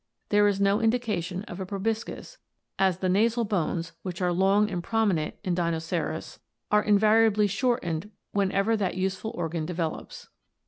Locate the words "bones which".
3.45-4.19